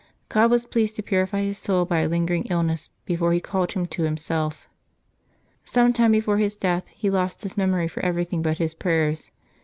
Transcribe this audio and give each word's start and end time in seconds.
God 0.29 0.49
was 0.49 0.65
pleased 0.65 0.95
to 0.95 1.03
purify 1.03 1.43
his 1.43 1.59
soul 1.59 1.85
by 1.85 1.99
a 1.99 2.07
lingering 2.09 2.45
illness 2.45 2.89
before 3.05 3.33
He 3.33 3.39
called 3.39 3.73
him 3.73 3.85
to 3.85 4.03
Him 4.03 4.17
self. 4.17 4.67
Some 5.63 5.93
time 5.93 6.11
before 6.11 6.37
his 6.39 6.55
death 6.55 6.85
he 6.95 7.11
lost 7.11 7.43
his 7.43 7.55
memory 7.55 7.87
for 7.87 8.03
everything 8.03 8.41
but 8.41 8.57
his 8.57 8.73
prayers. 8.73 9.29